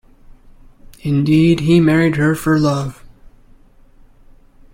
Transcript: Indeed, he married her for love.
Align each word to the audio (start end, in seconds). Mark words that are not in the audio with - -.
Indeed, 1.01 1.59
he 1.59 1.79
married 1.79 2.15
her 2.15 2.33
for 2.33 2.57
love. 2.57 3.03